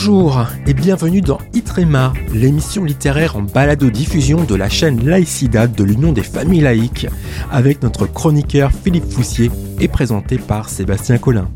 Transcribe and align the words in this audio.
Bonjour 0.00 0.46
et 0.64 0.74
bienvenue 0.74 1.20
dans 1.20 1.40
Itrema, 1.54 2.12
l'émission 2.32 2.84
littéraire 2.84 3.34
en 3.34 3.42
balado-diffusion 3.42 4.44
de 4.44 4.54
la 4.54 4.68
chaîne 4.68 5.04
Laïcidad 5.04 5.74
de 5.74 5.82
l'Union 5.82 6.12
des 6.12 6.22
familles 6.22 6.60
laïques, 6.60 7.08
avec 7.50 7.82
notre 7.82 8.06
chroniqueur 8.06 8.70
Philippe 8.70 9.10
Foussier 9.10 9.50
et 9.80 9.88
présenté 9.88 10.38
par 10.38 10.68
Sébastien 10.68 11.18
Collin. 11.18 11.50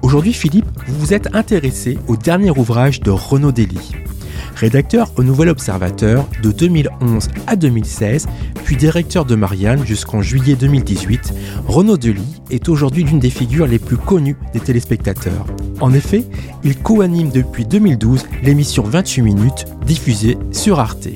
Aujourd'hui, 0.00 0.32
Philippe, 0.32 0.64
vous 0.86 0.98
vous 0.98 1.12
êtes 1.12 1.28
intéressé 1.34 1.98
au 2.08 2.16
dernier 2.16 2.52
ouvrage 2.52 3.00
de 3.00 3.10
Renaud 3.10 3.52
Dely. 3.52 3.92
Rédacteur 4.56 5.12
au 5.16 5.22
Nouvel 5.22 5.50
Observateur 5.50 6.26
de 6.42 6.50
2011 6.50 7.28
à 7.46 7.56
2016, 7.56 8.26
puis 8.64 8.76
directeur 8.76 9.26
de 9.26 9.34
Marianne 9.34 9.84
jusqu'en 9.84 10.22
juillet 10.22 10.56
2018, 10.56 11.34
Renaud 11.68 11.98
Delis 11.98 12.40
est 12.50 12.70
aujourd'hui 12.70 13.04
l'une 13.04 13.18
des 13.18 13.28
figures 13.28 13.66
les 13.66 13.78
plus 13.78 13.98
connues 13.98 14.36
des 14.54 14.60
téléspectateurs. 14.60 15.44
En 15.80 15.92
effet, 15.92 16.24
il 16.64 16.78
co-anime 16.78 17.28
depuis 17.28 17.66
2012 17.66 18.24
l'émission 18.42 18.82
28 18.82 19.20
minutes 19.20 19.66
diffusée 19.84 20.38
sur 20.52 20.80
Arte. 20.80 21.08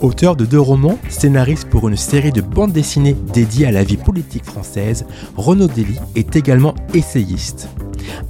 Auteur 0.00 0.34
de 0.34 0.46
deux 0.46 0.60
romans, 0.60 0.98
scénariste 1.10 1.68
pour 1.68 1.86
une 1.86 1.96
série 1.98 2.32
de 2.32 2.40
bandes 2.40 2.72
dessinées 2.72 3.16
dédiées 3.34 3.66
à 3.66 3.72
la 3.72 3.84
vie 3.84 3.98
politique 3.98 4.44
française, 4.44 5.04
Renaud 5.36 5.68
Dely 5.68 5.98
est 6.14 6.34
également 6.34 6.74
essayiste. 6.94 7.68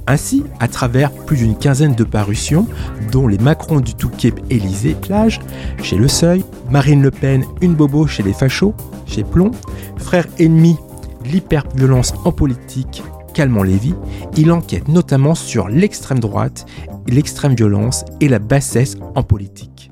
Ainsi, 0.07 0.43
à 0.59 0.67
travers 0.67 1.11
plus 1.11 1.37
d'une 1.37 1.57
quinzaine 1.57 1.95
de 1.95 2.03
parutions, 2.03 2.67
dont 3.11 3.27
les 3.27 3.37
Macron 3.37 3.79
du 3.79 3.95
Touquet 3.95 4.33
Élysée 4.49 4.95
Plage, 4.95 5.39
chez 5.81 5.97
Le 5.97 6.07
Seuil, 6.07 6.43
Marine 6.69 7.01
Le 7.01 7.11
Pen 7.11 7.43
Une 7.61 7.75
Bobo 7.75 8.07
chez 8.07 8.23
les 8.23 8.33
Fachos, 8.33 8.73
chez 9.05 9.23
Plomb, 9.23 9.51
Frères 9.97 10.27
ennemis, 10.39 10.77
l'hyperviolence 11.25 12.13
en 12.25 12.31
politique, 12.31 13.03
Calmant 13.33 13.63
Lévy, 13.63 13.93
il 14.37 14.51
enquête 14.51 14.87
notamment 14.87 15.35
sur 15.35 15.69
l'extrême 15.69 16.19
droite, 16.19 16.65
l'extrême 17.07 17.53
violence 17.53 18.05
et 18.21 18.27
la 18.27 18.39
bassesse 18.39 18.97
en 19.15 19.23
politique. 19.23 19.91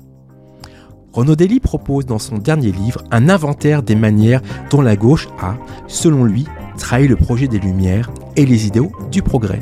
Renaud 1.12 1.36
Dely 1.36 1.58
propose 1.58 2.06
dans 2.06 2.18
son 2.18 2.38
dernier 2.38 2.70
livre 2.70 3.02
un 3.10 3.28
inventaire 3.28 3.82
des 3.82 3.96
manières 3.96 4.42
dont 4.70 4.82
la 4.82 4.96
gauche 4.96 5.28
a, 5.40 5.56
selon 5.86 6.24
lui, 6.24 6.46
trahi 6.76 7.08
le 7.08 7.16
projet 7.16 7.48
des 7.48 7.58
Lumières 7.58 8.10
et 8.36 8.46
les 8.46 8.66
idéaux 8.66 8.92
du 9.10 9.22
progrès. 9.22 9.60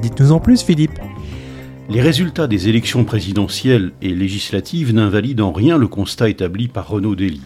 Dites-nous 0.00 0.32
en 0.32 0.40
plus, 0.40 0.62
Philippe. 0.62 0.98
Les 1.90 2.00
résultats 2.00 2.46
des 2.46 2.68
élections 2.70 3.04
présidentielles 3.04 3.92
et 4.00 4.14
législatives 4.14 4.94
n'invalident 4.94 5.42
en 5.42 5.52
rien 5.52 5.76
le 5.76 5.88
constat 5.88 6.30
établi 6.30 6.68
par 6.68 6.88
Renaud 6.88 7.14
Dely. 7.14 7.42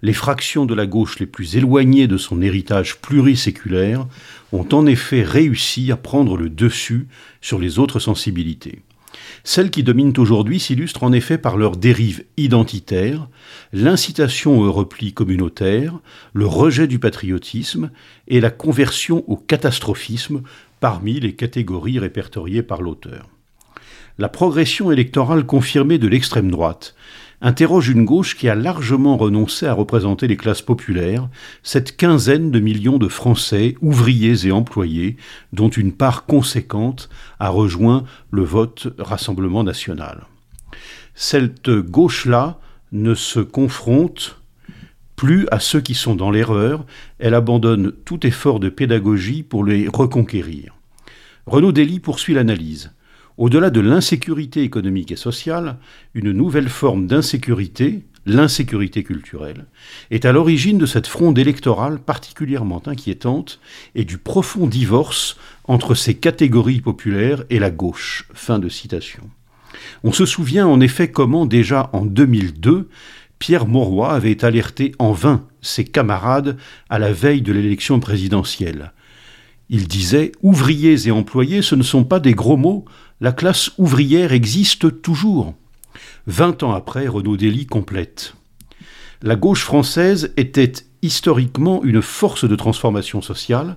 Les 0.00 0.14
fractions 0.14 0.64
de 0.64 0.74
la 0.74 0.86
gauche 0.86 1.18
les 1.18 1.26
plus 1.26 1.56
éloignées 1.56 2.06
de 2.06 2.16
son 2.16 2.40
héritage 2.40 2.96
pluriséculaire 2.96 4.06
ont 4.52 4.66
en 4.72 4.86
effet 4.86 5.22
réussi 5.22 5.92
à 5.92 5.98
prendre 5.98 6.38
le 6.38 6.48
dessus 6.48 7.08
sur 7.42 7.58
les 7.58 7.78
autres 7.78 7.98
sensibilités. 7.98 8.80
Celles 9.44 9.70
qui 9.70 9.82
dominent 9.82 10.12
aujourd'hui 10.18 10.60
s'illustrent 10.60 11.02
en 11.02 11.12
effet 11.12 11.38
par 11.38 11.56
leur 11.56 11.76
dérive 11.76 12.24
identitaire, 12.36 13.28
l'incitation 13.72 14.60
au 14.60 14.72
repli 14.72 15.12
communautaire, 15.12 15.98
le 16.32 16.46
rejet 16.46 16.86
du 16.86 16.98
patriotisme 16.98 17.90
et 18.28 18.40
la 18.40 18.50
conversion 18.50 19.24
au 19.28 19.36
catastrophisme 19.36 20.42
parmi 20.80 21.20
les 21.20 21.34
catégories 21.34 21.98
répertoriées 21.98 22.62
par 22.62 22.82
l'auteur. 22.82 23.28
La 24.18 24.28
progression 24.28 24.90
électorale 24.90 25.44
confirmée 25.44 25.98
de 25.98 26.08
l'extrême 26.08 26.50
droite 26.50 26.94
interroge 27.42 27.88
une 27.88 28.04
gauche 28.04 28.36
qui 28.36 28.48
a 28.48 28.54
largement 28.54 29.16
renoncé 29.16 29.66
à 29.66 29.74
représenter 29.74 30.26
les 30.26 30.38
classes 30.38 30.62
populaires, 30.62 31.28
cette 31.62 31.96
quinzaine 31.96 32.50
de 32.50 32.60
millions 32.60 32.98
de 32.98 33.08
Français, 33.08 33.76
ouvriers 33.82 34.46
et 34.46 34.52
employés, 34.52 35.16
dont 35.52 35.68
une 35.68 35.92
part 35.92 36.24
conséquente 36.24 37.10
a 37.38 37.50
rejoint 37.50 38.04
le 38.30 38.42
vote 38.42 38.88
Rassemblement 38.98 39.64
national. 39.64 40.26
Cette 41.14 41.70
gauche-là 41.70 42.58
ne 42.92 43.14
se 43.14 43.40
confronte 43.40 44.40
plus 45.16 45.48
à 45.50 45.60
ceux 45.60 45.80
qui 45.80 45.94
sont 45.94 46.14
dans 46.14 46.30
l'erreur, 46.30 46.84
elle 47.18 47.34
abandonne 47.34 47.92
tout 48.04 48.26
effort 48.26 48.60
de 48.60 48.68
pédagogie 48.68 49.42
pour 49.42 49.64
les 49.64 49.88
reconquérir. 49.88 50.75
Renaud 51.48 51.70
Dely 51.70 52.00
poursuit 52.00 52.34
l'analyse. 52.34 52.90
Au-delà 53.38 53.70
de 53.70 53.78
l'insécurité 53.78 54.62
économique 54.62 55.12
et 55.12 55.16
sociale, 55.16 55.76
une 56.12 56.32
nouvelle 56.32 56.68
forme 56.68 57.06
d'insécurité, 57.06 58.02
l'insécurité 58.24 59.04
culturelle, 59.04 59.66
est 60.10 60.24
à 60.24 60.32
l'origine 60.32 60.76
de 60.76 60.86
cette 60.86 61.06
fronde 61.06 61.38
électorale 61.38 62.00
particulièrement 62.00 62.82
inquiétante 62.86 63.60
et 63.94 64.04
du 64.04 64.18
profond 64.18 64.66
divorce 64.66 65.36
entre 65.68 65.94
ces 65.94 66.14
catégories 66.14 66.80
populaires 66.80 67.44
et 67.48 67.60
la 67.60 67.70
gauche. 67.70 68.28
Fin 68.34 68.58
de 68.58 68.68
citation. 68.68 69.22
On 70.02 70.10
se 70.10 70.26
souvient 70.26 70.66
en 70.66 70.80
effet 70.80 71.12
comment 71.12 71.46
déjà 71.46 71.90
en 71.92 72.04
2002, 72.04 72.88
Pierre 73.38 73.68
Mauroy 73.68 74.12
avait 74.12 74.44
alerté 74.44 74.96
en 74.98 75.12
vain 75.12 75.46
ses 75.60 75.84
camarades 75.84 76.56
à 76.88 76.98
la 76.98 77.12
veille 77.12 77.42
de 77.42 77.52
l'élection 77.52 78.00
présidentielle. 78.00 78.92
Il 79.68 79.88
disait 79.88 80.32
Ouvriers 80.42 81.08
et 81.08 81.10
employés, 81.10 81.62
ce 81.62 81.74
ne 81.74 81.82
sont 81.82 82.04
pas 82.04 82.20
des 82.20 82.34
gros 82.34 82.56
mots, 82.56 82.84
la 83.20 83.32
classe 83.32 83.70
ouvrière 83.78 84.32
existe 84.32 85.02
toujours. 85.02 85.54
Vingt 86.26 86.62
ans 86.62 86.72
après, 86.72 87.08
Renaud 87.08 87.36
Dely 87.36 87.66
complète. 87.66 88.34
La 89.22 89.34
gauche 89.34 89.62
française 89.62 90.32
était 90.36 90.72
historiquement 91.02 91.82
une 91.82 92.02
force 92.02 92.48
de 92.48 92.54
transformation 92.54 93.22
sociale, 93.22 93.76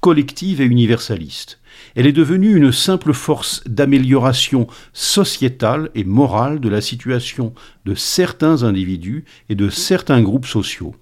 collective 0.00 0.60
et 0.60 0.64
universaliste. 0.64 1.60
Elle 1.94 2.06
est 2.06 2.12
devenue 2.12 2.56
une 2.56 2.72
simple 2.72 3.12
force 3.12 3.62
d'amélioration 3.66 4.66
sociétale 4.92 5.90
et 5.94 6.04
morale 6.04 6.60
de 6.60 6.68
la 6.68 6.80
situation 6.80 7.54
de 7.84 7.94
certains 7.94 8.62
individus 8.62 9.24
et 9.48 9.54
de 9.54 9.68
certains 9.68 10.22
groupes 10.22 10.46
sociaux. 10.46 10.94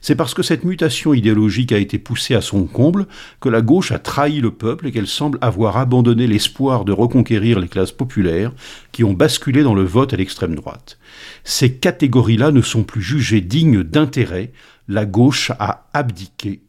C'est 0.00 0.14
parce 0.14 0.34
que 0.34 0.42
cette 0.42 0.64
mutation 0.64 1.14
idéologique 1.14 1.72
a 1.72 1.78
été 1.78 1.98
poussée 1.98 2.34
à 2.34 2.40
son 2.40 2.66
comble 2.66 3.06
que 3.40 3.48
la 3.48 3.62
gauche 3.62 3.92
a 3.92 3.98
trahi 3.98 4.40
le 4.40 4.50
peuple 4.50 4.86
et 4.86 4.92
qu'elle 4.92 5.06
semble 5.06 5.38
avoir 5.40 5.76
abandonné 5.76 6.26
l'espoir 6.26 6.84
de 6.84 6.92
reconquérir 6.92 7.60
les 7.60 7.68
classes 7.68 7.92
populaires 7.92 8.52
qui 8.92 9.04
ont 9.04 9.14
basculé 9.14 9.62
dans 9.62 9.74
le 9.74 9.84
vote 9.84 10.12
à 10.12 10.16
l'extrême 10.16 10.54
droite. 10.54 10.98
Ces 11.44 11.74
catégories-là 11.74 12.50
ne 12.50 12.62
sont 12.62 12.84
plus 12.84 13.02
jugées 13.02 13.40
dignes 13.40 13.82
d'intérêt, 13.82 14.52
la 14.88 15.04
gauche 15.04 15.50
a 15.58 15.88
abdiqué 15.92 16.60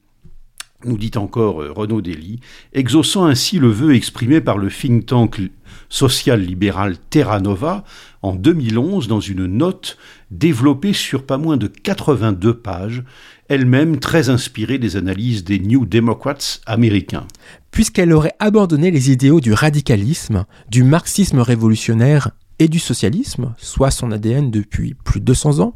nous 0.85 0.97
dit 0.97 1.11
encore 1.15 1.61
euh, 1.61 1.71
Renaud 1.71 2.01
Dely, 2.01 2.39
exaucant 2.73 3.25
ainsi 3.25 3.59
le 3.59 3.69
vœu 3.69 3.95
exprimé 3.95 4.41
par 4.41 4.57
le 4.57 4.69
think 4.69 5.05
tank 5.05 5.41
social-libéral 5.89 6.97
Terra 7.09 7.39
Nova 7.39 7.83
en 8.21 8.35
2011 8.35 9.07
dans 9.07 9.19
une 9.19 9.45
note 9.45 9.97
développée 10.31 10.93
sur 10.93 11.25
pas 11.25 11.37
moins 11.37 11.57
de 11.57 11.67
82 11.67 12.53
pages, 12.53 13.03
elle-même 13.47 13.99
très 13.99 14.29
inspirée 14.29 14.77
des 14.77 14.97
analyses 14.97 15.43
des 15.43 15.59
New 15.59 15.85
Democrats 15.85 16.59
américains. 16.65 17.25
Puisqu'elle 17.71 18.13
aurait 18.13 18.35
abandonné 18.39 18.91
les 18.91 19.11
idéaux 19.11 19.39
du 19.39 19.53
radicalisme, 19.53 20.45
du 20.69 20.83
marxisme 20.83 21.39
révolutionnaire 21.39 22.31
et 22.59 22.67
du 22.67 22.79
socialisme, 22.79 23.53
soit 23.57 23.91
son 23.91 24.11
ADN 24.11 24.51
depuis 24.51 24.93
plus 24.93 25.19
de 25.19 25.25
200 25.25 25.59
ans, 25.59 25.75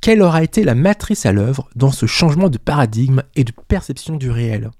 quelle 0.00 0.22
aura 0.22 0.42
été 0.42 0.62
la 0.64 0.74
matrice 0.74 1.26
à 1.26 1.32
l'œuvre 1.32 1.68
dans 1.74 1.92
ce 1.92 2.06
changement 2.06 2.48
de 2.48 2.58
paradigme 2.58 3.22
et 3.34 3.44
de 3.44 3.52
perception 3.68 4.16
du 4.16 4.30
réel? 4.30 4.70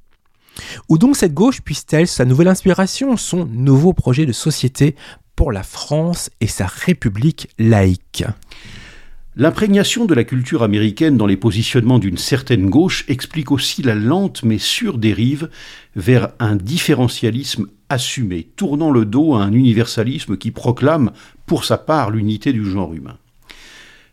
Où 0.88 0.98
donc 0.98 1.16
cette 1.16 1.34
gauche 1.34 1.60
puisse-t-elle 1.60 2.08
sa 2.08 2.24
nouvelle 2.24 2.48
inspiration, 2.48 3.16
son 3.16 3.46
nouveau 3.46 3.92
projet 3.92 4.26
de 4.26 4.32
société 4.32 4.96
pour 5.36 5.52
la 5.52 5.62
France 5.62 6.30
et 6.40 6.48
sa 6.48 6.66
République 6.66 7.48
laïque? 7.58 8.24
L'imprégnation 9.40 10.04
de 10.04 10.14
la 10.14 10.24
culture 10.24 10.64
américaine 10.64 11.16
dans 11.16 11.28
les 11.28 11.36
positionnements 11.36 12.00
d'une 12.00 12.18
certaine 12.18 12.68
gauche 12.68 13.04
explique 13.06 13.52
aussi 13.52 13.82
la 13.82 13.94
lente 13.94 14.42
mais 14.42 14.58
sûre 14.58 14.98
dérive 14.98 15.48
vers 15.94 16.30
un 16.40 16.56
différentialisme 16.56 17.68
assumé, 17.88 18.48
tournant 18.56 18.90
le 18.90 19.04
dos 19.04 19.36
à 19.36 19.44
un 19.44 19.52
universalisme 19.52 20.36
qui 20.38 20.50
proclame 20.50 21.12
pour 21.46 21.64
sa 21.64 21.78
part 21.78 22.10
l'unité 22.10 22.52
du 22.52 22.64
genre 22.64 22.92
humain. 22.92 23.16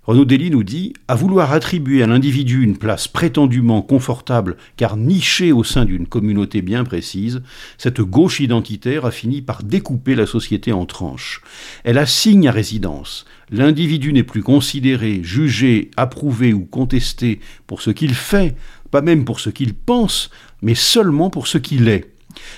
Renaud 0.08 0.26
Dely 0.26 0.52
nous 0.52 0.64
dit 0.64 0.94
À 1.08 1.16
vouloir 1.16 1.52
attribuer 1.52 2.04
à 2.04 2.08
l'individu 2.08 2.62
une 2.62 2.78
place 2.78 3.08
prétendument 3.08 3.82
confortable 3.82 4.56
car 4.78 4.98
nichée 4.98 5.52
au 5.52 5.64
sein 5.64 5.84
d'une 5.84 6.06
communauté 6.06 6.62
bien 6.62 6.84
précise, 6.84 7.42
cette 7.80 8.02
gauche 8.02 8.40
identitaire 8.40 9.06
a 9.06 9.12
fini 9.12 9.42
par 9.42 9.64
découper 9.64 10.14
la 10.14 10.28
société 10.28 10.72
en 10.72 10.86
tranches. 10.86 11.42
Elle 11.84 11.98
assigne 11.98 12.48
à 12.48 12.52
résidence. 12.52 13.26
L'individu 13.50 14.14
n'est 14.14 14.22
plus 14.22 14.44
considéré, 14.44 15.22
jugé, 15.24 15.90
approuvé 15.98 16.54
ou 16.54 16.66
contesté 16.66 17.40
pour 17.66 17.82
ce 17.82 17.90
qu'il 17.90 18.14
fait, 18.14 18.56
pas 18.92 19.02
même 19.02 19.26
pour 19.26 19.40
ce 19.40 19.50
qu'il 19.50 19.74
pense, 19.74 20.30
mais 20.62 20.76
seulement 20.76 21.32
pour 21.32 21.48
ce 21.48 21.58
qu'il 21.58 21.88
est. 21.88 22.12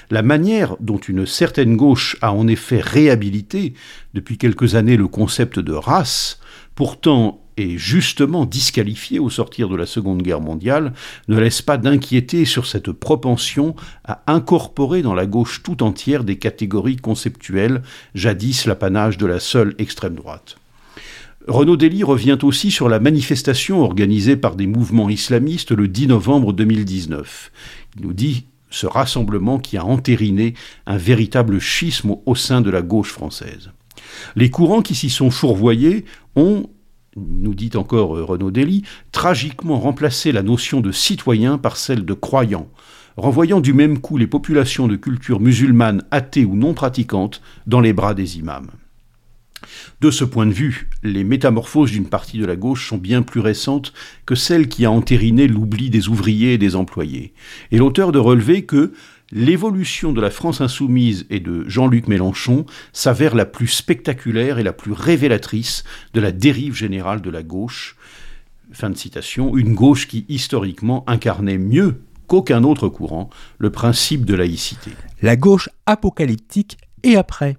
La 0.09 0.21
manière 0.21 0.75
dont 0.81 0.97
une 0.97 1.25
certaine 1.25 1.77
gauche 1.77 2.17
a 2.21 2.33
en 2.33 2.47
effet 2.47 2.81
réhabilité 2.81 3.73
depuis 4.13 4.37
quelques 4.37 4.75
années 4.75 4.97
le 4.97 5.07
concept 5.07 5.59
de 5.59 5.73
race, 5.73 6.39
pourtant 6.77 7.41
et 7.57 7.79
justement 7.79 8.45
disqualifié 8.45 9.17
au 9.17 9.31
sortir 9.31 9.67
de 9.67 9.75
la 9.75 9.87
Seconde 9.87 10.21
Guerre 10.21 10.41
mondiale, 10.41 10.93
ne 11.27 11.39
laisse 11.39 11.63
pas 11.63 11.77
d'inquiéter 11.77 12.45
sur 12.45 12.67
cette 12.67 12.91
propension 12.91 13.75
à 14.05 14.21
incorporer 14.27 15.01
dans 15.01 15.15
la 15.15 15.25
gauche 15.25 15.63
tout 15.63 15.81
entière 15.81 16.23
des 16.23 16.37
catégories 16.37 16.97
conceptuelles, 16.97 17.81
jadis 18.13 18.67
l'apanage 18.67 19.17
de 19.17 19.25
la 19.25 19.39
seule 19.39 19.73
extrême 19.79 20.13
droite. 20.13 20.57
Renaud 21.47 21.77
Dely 21.77 22.03
revient 22.03 22.37
aussi 22.43 22.69
sur 22.69 22.89
la 22.89 22.99
manifestation 22.99 23.81
organisée 23.81 24.35
par 24.35 24.55
des 24.55 24.67
mouvements 24.67 25.09
islamistes 25.09 25.71
le 25.71 25.87
10 25.87 26.07
novembre 26.07 26.53
2019. 26.53 27.51
Il 27.95 28.05
nous 28.05 28.13
dit 28.13 28.45
ce 28.69 28.85
rassemblement 28.85 29.57
qui 29.57 29.77
a 29.77 29.85
entériné 29.85 30.53
un 30.85 30.97
véritable 30.97 31.59
schisme 31.59 32.17
au 32.27 32.35
sein 32.35 32.61
de 32.61 32.69
la 32.69 32.83
gauche 32.83 33.11
française. 33.11 33.71
Les 34.35 34.49
courants 34.49 34.81
qui 34.81 34.95
s'y 34.95 35.09
sont 35.09 35.31
fourvoyés 35.31 36.05
ont, 36.35 36.69
nous 37.15 37.53
dit 37.53 37.71
encore 37.75 38.09
Renaud 38.09 38.51
Dely, 38.51 38.83
tragiquement 39.11 39.79
remplacé 39.79 40.31
la 40.31 40.43
notion 40.43 40.81
de 40.81 40.91
citoyen 40.91 41.57
par 41.57 41.77
celle 41.77 42.05
de 42.05 42.13
croyant, 42.13 42.67
renvoyant 43.15 43.59
du 43.59 43.73
même 43.73 43.99
coup 43.99 44.17
les 44.17 44.27
populations 44.27 44.87
de 44.87 44.95
culture 44.95 45.39
musulmane 45.39 46.03
athées 46.11 46.45
ou 46.45 46.55
non 46.55 46.73
pratiquantes 46.73 47.41
dans 47.65 47.81
les 47.81 47.93
bras 47.93 48.13
des 48.13 48.37
imams. 48.37 48.69
De 50.01 50.11
ce 50.11 50.23
point 50.23 50.45
de 50.45 50.53
vue, 50.53 50.89
les 51.01 51.23
métamorphoses 51.23 51.91
d'une 51.91 52.07
partie 52.07 52.37
de 52.37 52.45
la 52.45 52.55
gauche 52.55 52.87
sont 52.87 52.97
bien 52.97 53.23
plus 53.23 53.39
récentes 53.39 53.93
que 54.25 54.35
celle 54.35 54.67
qui 54.67 54.85
a 54.85 54.91
entériné 54.91 55.47
l'oubli 55.47 55.89
des 55.89 56.07
ouvriers 56.09 56.53
et 56.53 56.57
des 56.59 56.75
employés. 56.75 57.33
Et 57.71 57.77
l'auteur 57.77 58.11
de 58.11 58.19
relever 58.19 58.65
que 58.65 58.93
l'évolution 59.31 60.13
de 60.13 60.21
la 60.21 60.29
France 60.29 60.61
insoumise 60.61 61.25
et 61.29 61.39
de 61.39 61.67
Jean-Luc 61.67 62.07
Mélenchon 62.07 62.65
s'avère 62.93 63.35
la 63.35 63.45
plus 63.45 63.67
spectaculaire 63.67 64.59
et 64.59 64.63
la 64.63 64.73
plus 64.73 64.91
révélatrice 64.91 65.83
de 66.13 66.21
la 66.21 66.31
dérive 66.31 66.75
générale 66.75 67.21
de 67.21 67.29
la 67.29 67.43
gauche. 67.43 67.95
Fin 68.71 68.89
de 68.89 68.97
citation, 68.97 69.55
une 69.55 69.75
gauche 69.75 70.07
qui 70.07 70.25
historiquement 70.29 71.03
incarnait 71.07 71.57
mieux 71.57 72.01
qu'aucun 72.27 72.63
autre 72.63 72.89
courant 72.89 73.29
le 73.57 73.69
principe 73.69 74.25
de 74.25 74.35
laïcité. 74.35 74.91
La 75.21 75.35
gauche 75.35 75.69
apocalyptique 75.85 76.77
et 77.03 77.15
après 77.15 77.57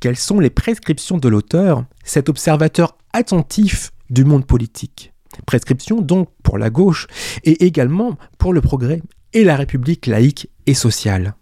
quelles 0.00 0.16
sont 0.16 0.40
les 0.40 0.50
prescriptions 0.50 1.18
de 1.18 1.28
l'auteur, 1.28 1.84
cet 2.02 2.28
observateur 2.28 2.96
attentif 3.12 3.92
du 4.10 4.24
monde 4.24 4.46
politique? 4.46 5.12
Prescriptions 5.46 6.00
donc 6.00 6.28
pour 6.42 6.58
la 6.58 6.70
gauche 6.70 7.06
et 7.44 7.64
également 7.64 8.18
pour 8.36 8.52
le 8.52 8.60
progrès 8.60 9.00
et 9.32 9.44
la 9.44 9.56
République 9.56 10.06
laïque 10.06 10.48
et 10.66 10.74
sociale. 10.74 11.34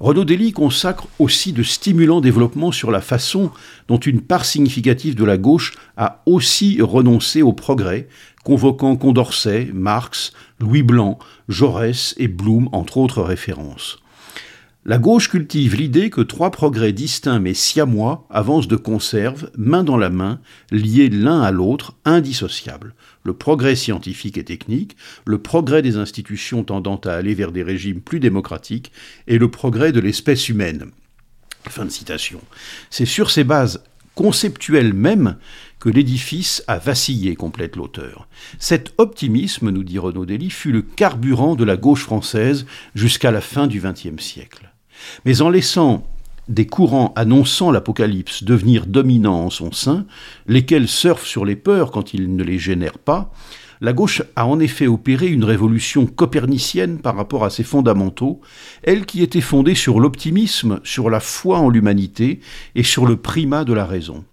Renaud 0.00 0.24
Dely 0.24 0.52
consacre 0.52 1.08
aussi 1.18 1.52
de 1.52 1.62
stimulants 1.62 2.20
développements 2.20 2.72
sur 2.72 2.90
la 2.90 3.00
façon 3.00 3.50
dont 3.88 3.98
une 3.98 4.20
part 4.20 4.44
significative 4.44 5.14
de 5.14 5.24
la 5.24 5.38
gauche 5.38 5.74
a 5.96 6.22
aussi 6.26 6.80
renoncé 6.80 7.42
au 7.42 7.52
progrès, 7.52 8.08
convoquant 8.44 8.96
Condorcet, 8.96 9.70
Marx, 9.72 10.32
Louis 10.60 10.82
Blanc, 10.82 11.18
Jaurès 11.48 12.14
et 12.18 12.28
Blum, 12.28 12.68
entre 12.72 12.98
autres 12.98 13.22
références. 13.22 13.98
La 14.88 14.96
gauche 14.96 15.28
cultive 15.28 15.76
l'idée 15.76 16.08
que 16.08 16.22
trois 16.22 16.50
progrès 16.50 16.94
distincts 16.94 17.40
mais 17.40 17.52
siamois 17.52 18.26
avancent 18.30 18.68
de 18.68 18.76
conserve, 18.76 19.50
main 19.54 19.84
dans 19.84 19.98
la 19.98 20.08
main, 20.08 20.40
liés 20.70 21.10
l'un 21.10 21.42
à 21.42 21.50
l'autre, 21.50 21.94
indissociables. 22.06 22.94
Le 23.22 23.34
progrès 23.34 23.76
scientifique 23.76 24.38
et 24.38 24.44
technique, 24.44 24.96
le 25.26 25.36
progrès 25.36 25.82
des 25.82 25.98
institutions 25.98 26.64
tendant 26.64 26.96
à 27.04 27.12
aller 27.12 27.34
vers 27.34 27.52
des 27.52 27.62
régimes 27.62 28.00
plus 28.00 28.18
démocratiques, 28.18 28.90
et 29.26 29.36
le 29.36 29.50
progrès 29.50 29.92
de 29.92 30.00
l'espèce 30.00 30.48
humaine. 30.48 30.86
Fin 31.68 31.84
de 31.84 31.90
citation. 31.90 32.40
C'est 32.88 33.04
sur 33.04 33.30
ces 33.30 33.44
bases 33.44 33.84
conceptuelles 34.14 34.94
mêmes 34.94 35.36
que 35.80 35.90
l'édifice 35.90 36.64
a 36.66 36.78
vacillé, 36.78 37.36
complète 37.36 37.76
l'auteur. 37.76 38.26
Cet 38.58 38.94
optimisme, 38.96 39.68
nous 39.68 39.84
dit 39.84 39.98
Renaud 39.98 40.24
Dely, 40.24 40.48
fut 40.48 40.72
le 40.72 40.80
carburant 40.80 41.56
de 41.56 41.64
la 41.64 41.76
gauche 41.76 42.04
française 42.04 42.64
jusqu'à 42.94 43.30
la 43.30 43.42
fin 43.42 43.66
du 43.66 43.82
XXe 43.82 44.18
siècle. 44.18 44.72
Mais 45.24 45.42
en 45.42 45.50
laissant 45.50 46.06
des 46.48 46.66
courants 46.66 47.12
annonçant 47.14 47.70
l'apocalypse 47.70 48.42
devenir 48.42 48.86
dominants 48.86 49.44
en 49.44 49.50
son 49.50 49.72
sein, 49.72 50.06
lesquels 50.46 50.88
surfent 50.88 51.26
sur 51.26 51.44
les 51.44 51.56
peurs 51.56 51.90
quand 51.90 52.14
ils 52.14 52.34
ne 52.34 52.42
les 52.42 52.58
génèrent 52.58 52.98
pas, 52.98 53.32
la 53.80 53.92
gauche 53.92 54.22
a 54.34 54.46
en 54.46 54.58
effet 54.58 54.88
opéré 54.88 55.28
une 55.28 55.44
révolution 55.44 56.06
copernicienne 56.06 56.98
par 56.98 57.14
rapport 57.14 57.44
à 57.44 57.50
ses 57.50 57.62
fondamentaux, 57.62 58.40
elle 58.82 59.06
qui 59.06 59.22
était 59.22 59.40
fondée 59.40 59.76
sur 59.76 60.00
l'optimisme, 60.00 60.80
sur 60.82 61.10
la 61.10 61.20
foi 61.20 61.58
en 61.58 61.68
l'humanité 61.68 62.40
et 62.74 62.82
sur 62.82 63.06
le 63.06 63.16
primat 63.16 63.64
de 63.64 63.72
la 63.72 63.86
raison. 63.86 64.24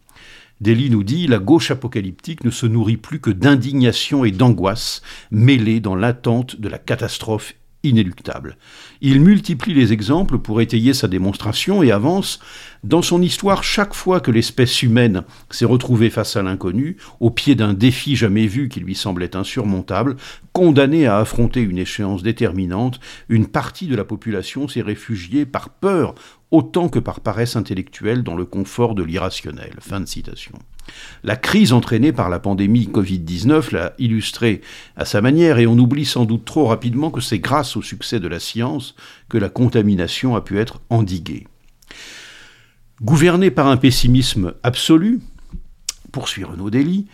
Dely 0.62 0.89
nous 0.89 1.03
dit 1.03 1.27
la 1.27 1.38
gauche 1.39 1.69
apocalyptique 1.69 2.44
ne 2.44 2.50
se 2.50 2.65
nourrit 2.65 2.97
plus 2.97 3.19
que 3.19 3.29
d'indignation 3.29 4.23
et 4.23 4.31
d'angoisse 4.31 5.01
mêlées 5.29 5.81
dans 5.81 5.95
l'attente 5.95 6.59
de 6.59 6.69
la 6.69 6.77
catastrophe 6.77 7.53
inéluctable. 7.89 8.57
Il 9.01 9.21
multiplie 9.21 9.73
les 9.73 9.93
exemples 9.93 10.37
pour 10.37 10.61
étayer 10.61 10.93
sa 10.93 11.07
démonstration 11.07 11.83
et 11.83 11.91
avance 11.91 12.39
dans 12.85 13.01
son 13.01 13.23
histoire 13.23 13.63
chaque 13.63 13.95
fois 13.95 14.19
que 14.19 14.29
l'espèce 14.29 14.83
humaine 14.83 15.23
s'est 15.49 15.65
retrouvée 15.65 16.11
face 16.11 16.35
à 16.35 16.43
l'inconnu, 16.43 16.97
au 17.19 17.31
pied 17.31 17.55
d'un 17.55 17.73
défi 17.73 18.15
jamais 18.15 18.45
vu 18.45 18.69
qui 18.69 18.79
lui 18.79 18.93
semblait 18.93 19.35
insurmontable, 19.35 20.17
condamné 20.53 21.07
à 21.07 21.17
affronter 21.17 21.61
une 21.61 21.79
échéance 21.79 22.21
déterminante, 22.21 22.99
une 23.27 23.47
partie 23.47 23.87
de 23.87 23.95
la 23.95 24.05
population 24.05 24.67
s'est 24.67 24.83
réfugiée 24.83 25.47
par 25.47 25.69
peur 25.69 26.13
autant 26.51 26.87
que 26.87 26.99
par 26.99 27.21
paresse 27.21 27.55
intellectuelle 27.55 28.21
dans 28.21 28.35
le 28.35 28.45
confort 28.45 28.93
de 28.93 29.01
l'irrationnel. 29.01 29.73
La 31.23 31.35
crise 31.35 31.73
entraînée 31.73 32.11
par 32.11 32.29
la 32.29 32.38
pandémie 32.38 32.88
Covid-19 32.93 33.73
l'a 33.73 33.93
illustré 33.97 34.61
à 34.95 35.05
sa 35.05 35.21
manière 35.21 35.57
et 35.57 35.65
on 35.65 35.79
oublie 35.79 36.05
sans 36.05 36.25
doute 36.25 36.45
trop 36.45 36.67
rapidement 36.67 37.09
que 37.09 37.19
c'est 37.19 37.39
grâce 37.39 37.75
au 37.75 37.81
succès 37.81 38.19
de 38.19 38.27
la 38.27 38.39
science 38.39 38.95
que 39.27 39.39
la 39.39 39.49
contamination 39.49 40.35
a 40.35 40.41
pu 40.41 40.59
être 40.59 40.81
endiguée. 40.91 41.47
Gouverné 43.01 43.51
par 43.51 43.68
un 43.68 43.75
pessimisme 43.75 44.53
absolu, 44.63 45.19
poursuit 46.13 46.45
Renaud 46.45 46.69
Dely, 46.69 47.07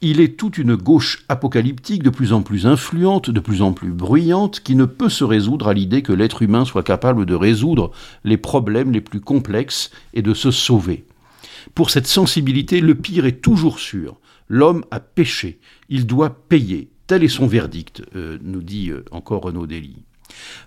il 0.00 0.20
est 0.20 0.38
toute 0.38 0.56
une 0.56 0.74
gauche 0.74 1.26
apocalyptique 1.28 2.02
de 2.02 2.08
plus 2.08 2.32
en 2.32 2.40
plus 2.40 2.66
influente, 2.66 3.28
de 3.28 3.40
plus 3.40 3.60
en 3.60 3.74
plus 3.74 3.90
bruyante, 3.90 4.60
qui 4.60 4.74
ne 4.74 4.86
peut 4.86 5.10
se 5.10 5.24
résoudre 5.24 5.68
à 5.68 5.74
l'idée 5.74 6.00
que 6.00 6.14
l'être 6.14 6.40
humain 6.40 6.64
soit 6.64 6.82
capable 6.82 7.26
de 7.26 7.34
résoudre 7.34 7.90
les 8.24 8.38
problèmes 8.38 8.90
les 8.90 9.02
plus 9.02 9.20
complexes 9.20 9.90
et 10.14 10.22
de 10.22 10.32
se 10.32 10.50
sauver. 10.50 11.04
Pour 11.74 11.90
cette 11.90 12.06
sensibilité, 12.06 12.80
le 12.80 12.94
pire 12.94 13.26
est 13.26 13.42
toujours 13.42 13.80
sûr. 13.80 14.16
L'homme 14.48 14.82
a 14.90 14.98
péché, 14.98 15.58
il 15.90 16.06
doit 16.06 16.30
payer. 16.30 16.88
Tel 17.06 17.22
est 17.22 17.28
son 17.28 17.46
verdict, 17.46 18.02
euh, 18.16 18.38
nous 18.42 18.62
dit 18.62 18.88
euh, 18.88 19.04
encore 19.10 19.42
Renaud 19.42 19.66
Dely. 19.66 19.96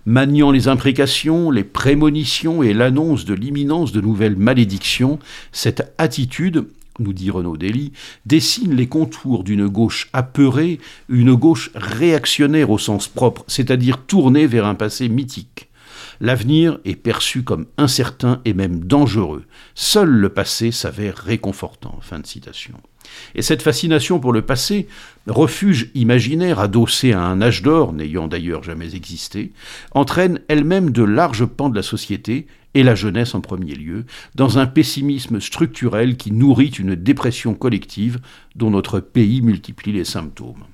Maniant 0.06 0.50
les 0.50 0.68
imprécations, 0.68 1.50
les 1.50 1.64
prémonitions 1.64 2.62
et 2.62 2.72
l'annonce 2.72 3.24
de 3.24 3.34
l'imminence 3.34 3.92
de 3.92 4.00
nouvelles 4.00 4.36
malédictions, 4.36 5.18
cette 5.52 5.92
attitude, 5.98 6.66
nous 6.98 7.12
dit 7.12 7.30
Renaud 7.30 7.56
Dely, 7.56 7.92
dessine 8.26 8.74
les 8.74 8.86
contours 8.86 9.44
d'une 9.44 9.68
gauche 9.68 10.08
apeurée, 10.12 10.78
une 11.08 11.34
gauche 11.34 11.70
réactionnaire 11.74 12.70
au 12.70 12.78
sens 12.78 13.08
propre, 13.08 13.44
c'est-à-dire 13.46 13.98
tournée 14.06 14.46
vers 14.46 14.66
un 14.66 14.74
passé 14.74 15.08
mythique. 15.08 15.68
L'avenir 16.22 16.78
est 16.84 16.94
perçu 16.94 17.42
comme 17.42 17.66
incertain 17.78 18.40
et 18.44 18.54
même 18.54 18.84
dangereux. 18.84 19.44
Seul 19.74 20.08
le 20.08 20.28
passé 20.28 20.70
s'avère 20.70 21.16
réconfortant. 21.16 21.98
Fin 22.00 22.20
de 22.20 22.26
citation. 22.26 22.74
Et 23.34 23.42
cette 23.42 23.60
fascination 23.60 24.20
pour 24.20 24.32
le 24.32 24.42
passé, 24.42 24.86
refuge 25.26 25.90
imaginaire 25.96 26.60
adossé 26.60 27.12
à 27.12 27.22
un 27.22 27.42
âge 27.42 27.62
d'or 27.62 27.92
n'ayant 27.92 28.28
d'ailleurs 28.28 28.62
jamais 28.62 28.94
existé, 28.94 29.50
entraîne 29.96 30.38
elle-même 30.46 30.92
de 30.92 31.02
larges 31.02 31.44
pans 31.44 31.68
de 31.68 31.74
la 31.74 31.82
société, 31.82 32.46
et 32.74 32.84
la 32.84 32.94
jeunesse 32.94 33.34
en 33.34 33.40
premier 33.40 33.74
lieu, 33.74 34.06
dans 34.36 34.58
un 34.58 34.66
pessimisme 34.66 35.40
structurel 35.40 36.16
qui 36.16 36.30
nourrit 36.30 36.68
une 36.68 36.94
dépression 36.94 37.54
collective 37.54 38.20
dont 38.54 38.70
notre 38.70 39.00
pays 39.00 39.42
multiplie 39.42 39.92
les 39.92 40.04
symptômes. 40.04 40.64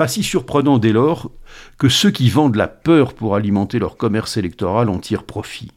Pas 0.00 0.08
si 0.08 0.22
surprenant 0.22 0.78
dès 0.78 0.92
lors 0.92 1.30
que 1.76 1.90
ceux 1.90 2.10
qui 2.10 2.30
vendent 2.30 2.56
la 2.56 2.68
peur 2.68 3.12
pour 3.12 3.34
alimenter 3.34 3.78
leur 3.78 3.98
commerce 3.98 4.38
électoral 4.38 4.88
en 4.88 4.98
tirent 4.98 5.24
profit. 5.24 5.72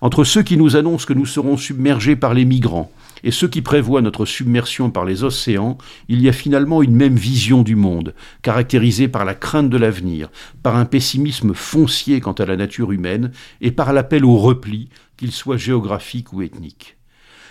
Entre 0.00 0.24
ceux 0.24 0.42
qui 0.42 0.56
nous 0.56 0.76
annoncent 0.76 1.04
que 1.04 1.12
nous 1.12 1.26
serons 1.26 1.58
submergés 1.58 2.16
par 2.16 2.32
les 2.32 2.46
migrants 2.46 2.90
et 3.24 3.30
ceux 3.30 3.46
qui 3.46 3.60
prévoient 3.60 4.00
notre 4.00 4.24
submersion 4.24 4.90
par 4.90 5.04
les 5.04 5.22
océans, 5.22 5.76
il 6.08 6.22
y 6.22 6.30
a 6.30 6.32
finalement 6.32 6.82
une 6.82 6.96
même 6.96 7.16
vision 7.16 7.60
du 7.60 7.76
monde, 7.76 8.14
caractérisée 8.40 9.06
par 9.06 9.26
la 9.26 9.34
crainte 9.34 9.68
de 9.68 9.76
l'avenir, 9.76 10.30
par 10.62 10.76
un 10.76 10.86
pessimisme 10.86 11.52
foncier 11.52 12.22
quant 12.22 12.32
à 12.32 12.46
la 12.46 12.56
nature 12.56 12.90
humaine 12.90 13.32
et 13.60 13.70
par 13.70 13.92
l'appel 13.92 14.24
au 14.24 14.38
repli, 14.38 14.88
qu'il 15.18 15.30
soit 15.30 15.58
géographique 15.58 16.32
ou 16.32 16.40
ethnique. 16.40 16.97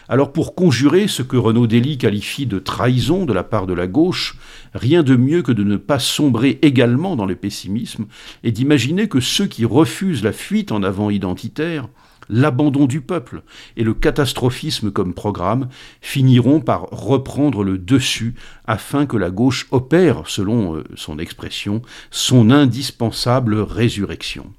Alors 0.10 0.32
pour 0.32 0.56
conjurer 0.56 1.08
ce 1.08 1.22
que 1.22 1.38
Renaud 1.38 1.68
Dely 1.68 1.98
qualifie 1.98 2.46
de 2.46 2.60
trahison 2.60 3.26
de 3.26 3.34
la 3.34 3.44
part 3.44 3.68
de 3.68 3.74
la 3.74 3.88
gauche, 3.88 4.38
rien 4.74 5.04
de 5.04 5.16
mieux 5.16 5.42
que 5.42 5.52
de 5.52 5.64
ne 5.64 5.78
pas 5.78 6.00
sombrer 6.00 6.60
également 6.62 7.16
dans 7.16 7.26
le 7.26 7.36
pessimisme 7.36 8.06
et 8.44 8.52
d'imaginer 8.52 9.08
que 9.10 9.20
ceux 9.20 9.48
qui 9.48 9.66
refusent 9.66 10.24
la 10.24 10.32
fuite 10.32 10.72
en 10.72 10.84
avant 10.84 11.10
identitaire 11.10 11.88
l'abandon 12.30 12.86
du 12.86 13.02
peuple 13.02 13.42
et 13.76 13.84
le 13.84 13.94
catastrophisme 13.94 14.92
comme 14.92 15.14
programme 15.14 15.70
finiront 16.02 16.60
par 16.60 16.88
reprendre 16.92 17.64
le 17.64 17.78
dessus 17.78 18.36
afin 18.66 19.06
que 19.06 19.18
la 19.18 19.30
gauche 19.30 19.68
opère, 19.72 20.24
selon 20.28 20.76
euh, 20.76 20.84
son 20.96 21.20
expression, 21.20 21.82
son 22.12 22.50
indispensable 22.50 23.56
résurrection. 23.60 24.52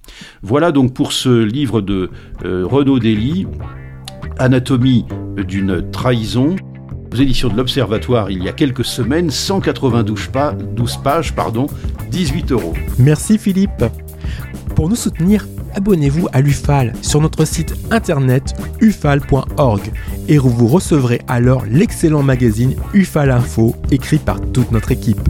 Voilà 0.43 0.73
donc 0.73 0.95
pour 0.95 1.13
ce 1.13 1.43
livre 1.43 1.81
de 1.81 2.11
euh, 2.45 2.65
Renaud 2.67 2.99
Dely, 2.99 3.47
Anatomie 4.39 5.05
d'une 5.37 5.91
trahison 5.91 6.57
aux 7.13 7.17
éditions 7.17 7.49
de 7.49 7.57
l'Observatoire 7.57 8.31
il 8.31 8.43
y 8.43 8.49
a 8.49 8.53
quelques 8.53 8.85
semaines, 8.85 9.31
192 9.31 10.31
pages, 11.03 11.35
pardon, 11.35 11.67
18 12.11 12.53
euros. 12.53 12.75
Merci 12.99 13.39
Philippe. 13.39 13.85
Pour 14.75 14.89
nous 14.89 14.97
soutenir, 14.97 15.47
abonnez-vous 15.75 16.29
à 16.33 16.41
l'UFAL 16.41 16.93
sur 17.03 17.21
notre 17.21 17.45
site 17.45 17.75
internet 17.91 18.55
ufal.org 18.81 19.93
et 20.29 20.39
vous 20.39 20.67
recevrez 20.67 21.21
alors 21.27 21.65
l'excellent 21.67 22.23
magazine 22.23 22.77
UFAL 22.95 23.31
Info 23.31 23.75
écrit 23.91 24.19
par 24.19 24.41
toute 24.53 24.71
notre 24.71 24.93
équipe. 24.93 25.29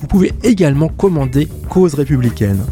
Vous 0.00 0.06
pouvez 0.06 0.32
également 0.42 0.88
commander 0.88 1.48
Cause 1.68 1.94
républicaine. 1.94 2.64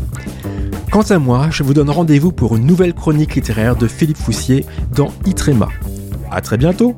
Quant 0.93 1.01
à 1.01 1.19
moi, 1.19 1.49
je 1.51 1.63
vous 1.63 1.73
donne 1.73 1.89
rendez-vous 1.89 2.33
pour 2.33 2.55
une 2.55 2.67
nouvelle 2.67 2.93
chronique 2.93 3.35
littéraire 3.35 3.77
de 3.77 3.89
Philippe 3.89 4.19
Foussier 4.19 4.67
dans 4.95 5.11
Itrema. 5.25 5.71
A 6.31 6.43
très 6.43 6.59
bientôt 6.59 6.95